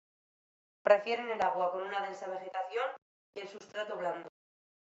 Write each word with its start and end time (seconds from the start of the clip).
Prefieren 0.81 1.29
el 1.29 1.43
agua 1.43 1.71
con 1.71 1.83
una 1.83 2.01
densa 2.01 2.25
vegetación 2.27 2.89
y 3.35 3.41
el 3.41 3.47
sustrato 3.49 3.95
blando. 3.97 4.29